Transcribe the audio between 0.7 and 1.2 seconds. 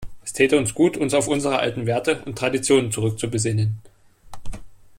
gut, uns